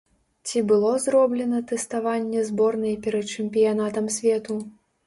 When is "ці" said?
0.51-0.61